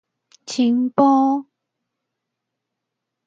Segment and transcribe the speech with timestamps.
[0.47, 1.45] 青埔